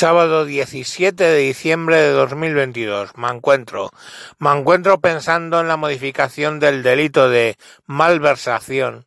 [0.00, 3.18] Sábado 17 de diciembre de 2022.
[3.18, 3.90] Me encuentro.
[4.38, 9.04] Me encuentro pensando en la modificación del delito de malversación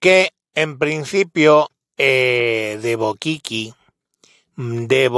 [0.00, 1.68] que en principio
[1.98, 3.74] eh, de Boquiqui,
[4.56, 5.10] de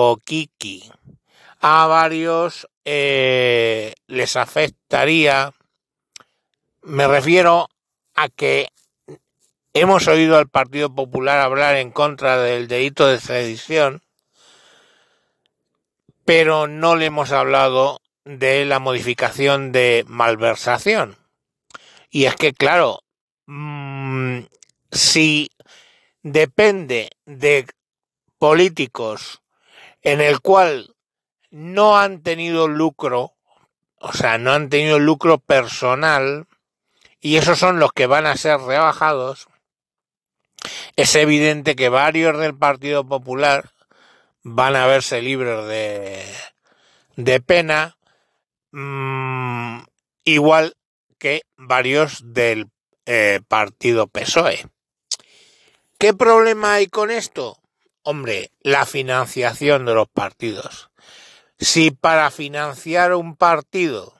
[1.60, 5.52] a varios eh, les afectaría.
[6.82, 7.68] Me refiero
[8.16, 8.70] a que
[9.72, 14.02] hemos oído al Partido Popular hablar en contra del delito de sedición
[16.26, 21.16] pero no le hemos hablado de la modificación de malversación.
[22.10, 23.04] Y es que, claro,
[23.46, 24.40] mmm,
[24.90, 25.50] si
[26.22, 27.66] depende de
[28.38, 29.40] políticos
[30.02, 30.96] en el cual
[31.50, 33.34] no han tenido lucro,
[34.00, 36.48] o sea, no han tenido lucro personal,
[37.20, 39.46] y esos son los que van a ser rebajados,
[40.96, 43.70] es evidente que varios del Partido Popular
[44.48, 46.24] van a verse libres de,
[47.16, 47.98] de pena,
[48.70, 49.80] mmm,
[50.24, 50.76] igual
[51.18, 52.70] que varios del
[53.06, 54.68] eh, partido PSOE.
[55.98, 57.58] ¿Qué problema hay con esto?
[58.02, 60.90] Hombre, la financiación de los partidos.
[61.58, 64.14] Si para financiar un partido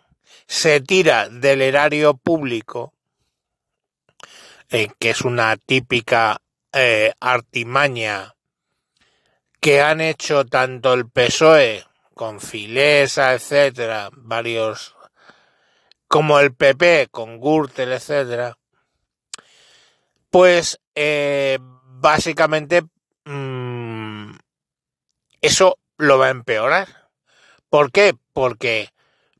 [0.49, 2.93] se tira del erario público,
[4.71, 8.36] eh, que es una típica eh, artimaña
[9.67, 14.95] que han hecho tanto el PSOE con Filesa, etcétera, varios,
[16.07, 18.57] como el PP con Gürtel, etcétera,
[20.31, 22.85] pues eh, básicamente
[23.25, 24.37] mmm,
[25.41, 27.11] eso lo va a empeorar.
[27.69, 28.17] ¿Por qué?
[28.33, 28.91] Porque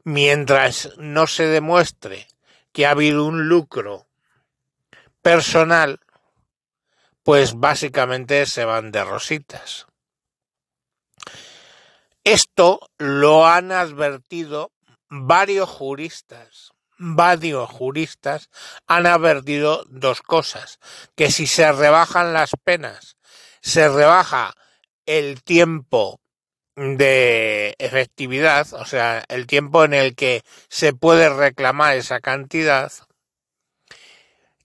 [0.03, 2.27] mientras no se demuestre
[2.73, 4.09] que ha habido un lucro
[5.23, 6.01] personal,
[7.23, 9.87] pues básicamente se van de rositas.
[12.27, 14.73] Esto lo han advertido
[15.09, 16.73] varios juristas.
[16.99, 18.51] Varios juristas
[18.89, 20.81] han advertido dos cosas,
[21.15, 23.17] que si se rebajan las penas,
[23.61, 24.55] se rebaja
[25.05, 26.19] el tiempo
[26.75, 32.91] de efectividad, o sea, el tiempo en el que se puede reclamar esa cantidad,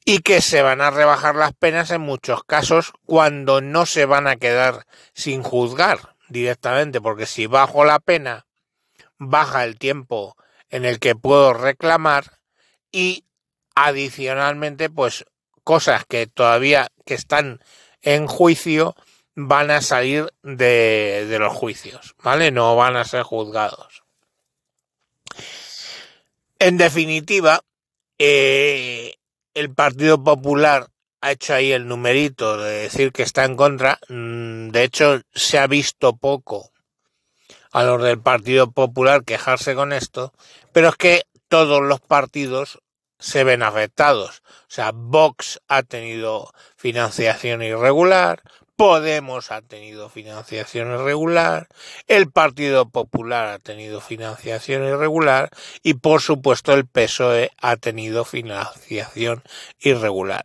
[0.04, 4.26] y que se van a rebajar las penas en muchos casos cuando no se van
[4.26, 8.48] a quedar sin juzgar directamente, porque si bajo la pena,
[9.18, 10.36] baja el tiempo
[10.70, 12.40] en el que puedo reclamar
[12.92, 13.26] y
[13.76, 15.26] adicionalmente, pues
[15.64, 17.62] cosas que todavía que están
[18.02, 18.96] en juicio
[19.36, 22.52] van a salir de, de los juicios, ¿vale?
[22.52, 24.04] No van a ser juzgados.
[26.60, 27.62] En definitiva,
[28.20, 29.16] eh,
[29.54, 30.91] el Partido Popular
[31.22, 34.00] ha hecho ahí el numerito de decir que está en contra.
[34.10, 36.72] Mm, de hecho, se ha visto poco
[37.72, 40.34] a los del Partido Popular quejarse con esto,
[40.74, 42.80] pero es que todos los partidos
[43.20, 44.42] se ven afectados.
[44.48, 48.42] O sea, Vox ha tenido financiación irregular,
[48.76, 51.68] Podemos ha tenido financiación irregular,
[52.08, 55.52] el Partido Popular ha tenido financiación irregular
[55.84, 59.44] y por supuesto el PSOE ha tenido financiación
[59.82, 60.42] irregular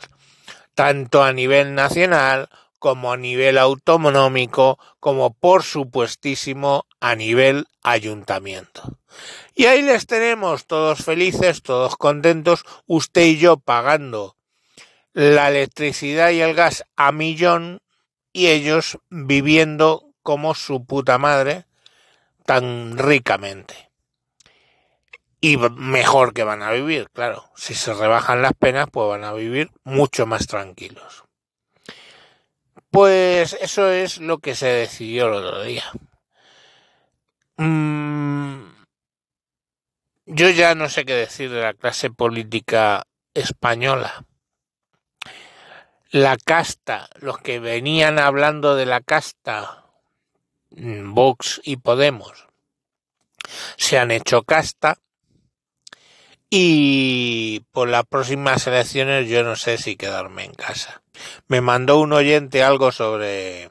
[0.76, 8.82] tanto a nivel nacional como a nivel autonómico, como por supuestísimo a nivel ayuntamiento.
[9.54, 14.36] Y ahí les tenemos todos felices, todos contentos, usted y yo pagando
[15.14, 17.80] la electricidad y el gas a millón
[18.34, 21.64] y ellos viviendo como su puta madre
[22.44, 23.85] tan ricamente
[25.46, 27.52] y mejor que van a vivir, claro.
[27.54, 31.22] Si se rebajan las penas, pues van a vivir mucho más tranquilos.
[32.90, 35.84] Pues eso es lo que se decidió el otro día.
[37.58, 38.64] Mm,
[40.26, 44.24] yo ya no sé qué decir de la clase política española.
[46.10, 49.84] La casta, los que venían hablando de la casta,
[50.70, 52.48] mm, Vox y Podemos,
[53.76, 54.98] se han hecho casta
[56.50, 61.02] y por las próximas elecciones yo no sé si quedarme en casa.
[61.48, 63.70] Me mandó un oyente algo sobre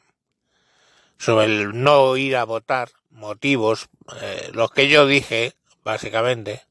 [1.18, 3.88] sobre el no ir a votar, motivos,
[4.22, 6.63] eh, los que yo dije, básicamente,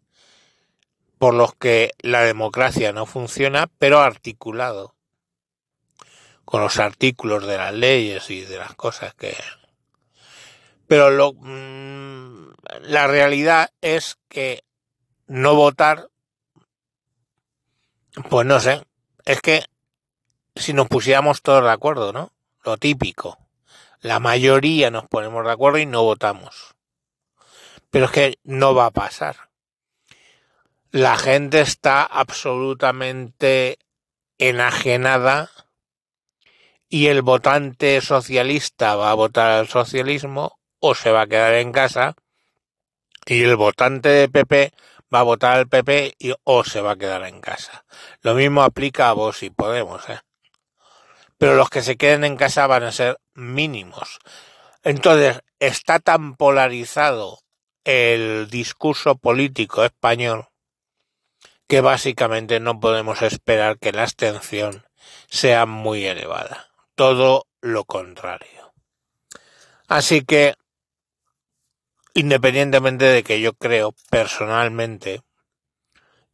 [1.18, 4.94] por los que la democracia no funciona, pero articulado
[6.44, 9.34] con los artículos de las leyes y de las cosas que
[10.86, 12.52] pero lo mmm,
[12.82, 14.62] la realidad es que
[15.26, 16.08] no votar,
[18.30, 18.82] pues no sé,
[19.24, 19.64] es que
[20.56, 22.32] si nos pusiéramos todos de acuerdo, ¿no?
[22.64, 23.38] Lo típico,
[24.00, 26.74] la mayoría nos ponemos de acuerdo y no votamos.
[27.90, 29.36] Pero es que no va a pasar.
[30.90, 33.78] La gente está absolutamente
[34.38, 35.50] enajenada
[36.88, 41.72] y el votante socialista va a votar al socialismo o se va a quedar en
[41.72, 42.14] casa
[43.26, 44.72] y el votante de PP
[45.14, 47.84] va a votar al PP y, o se va a quedar en casa.
[48.22, 50.20] Lo mismo aplica a vos y Podemos, ¿eh?
[51.38, 54.18] Pero los que se queden en casa van a ser mínimos.
[54.82, 57.40] Entonces, está tan polarizado
[57.84, 60.48] el discurso político español
[61.66, 64.86] que básicamente no podemos esperar que la abstención
[65.28, 66.68] sea muy elevada.
[66.94, 68.72] Todo lo contrario.
[69.88, 70.54] Así que
[72.14, 75.22] Independientemente de que yo creo personalmente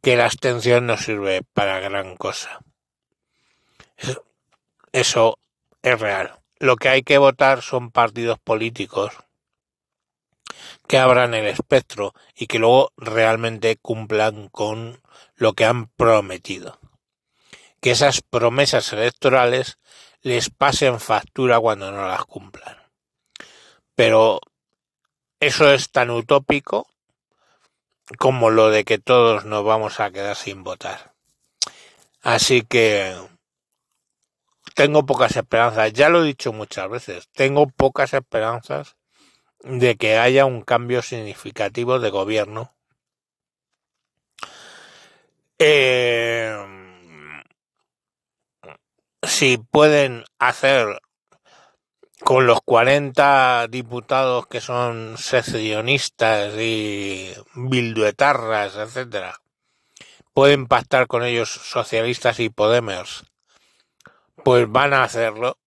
[0.01, 2.59] que la abstención no sirve para gran cosa.
[4.91, 5.39] Eso
[5.81, 6.39] es real.
[6.59, 9.11] Lo que hay que votar son partidos políticos
[10.87, 15.01] que abran el espectro y que luego realmente cumplan con
[15.35, 16.79] lo que han prometido.
[17.79, 19.79] Que esas promesas electorales
[20.21, 22.77] les pasen factura cuando no las cumplan.
[23.95, 24.41] Pero
[25.41, 26.87] eso es tan utópico
[28.19, 31.13] como lo de que todos nos vamos a quedar sin votar.
[32.21, 33.15] Así que
[34.75, 38.95] tengo pocas esperanzas, ya lo he dicho muchas veces, tengo pocas esperanzas
[39.63, 42.75] de que haya un cambio significativo de gobierno.
[45.57, 46.55] Eh,
[49.23, 51.01] si pueden hacer
[52.23, 59.41] con los 40 diputados que son secesionistas y bilduetarras, etcétera,
[60.33, 63.23] pueden pactar con ellos socialistas y podemers,
[64.43, 65.57] pues van a hacerlo.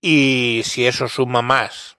[0.00, 1.96] Y si eso suma más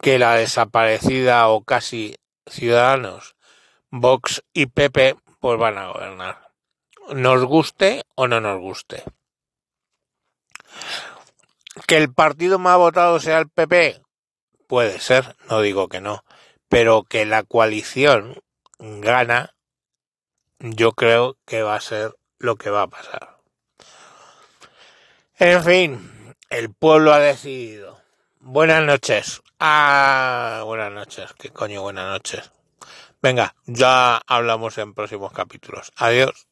[0.00, 3.36] que la desaparecida o casi Ciudadanos,
[3.90, 6.48] Vox y Pepe, pues van a gobernar.
[7.10, 9.04] Nos guste o no nos guste.
[11.86, 14.00] ¿Que el partido más votado sea el PP?
[14.66, 16.24] Puede ser, no digo que no,
[16.68, 18.42] pero que la coalición
[18.78, 19.54] gana,
[20.58, 23.38] yo creo que va a ser lo que va a pasar.
[25.38, 28.00] En fin, el pueblo ha decidido.
[28.40, 29.40] Buenas noches.
[29.60, 31.32] Ah, buenas noches.
[31.38, 32.50] ¿Qué coño buenas noches?
[33.20, 35.92] Venga, ya hablamos en próximos capítulos.
[35.96, 36.47] Adiós.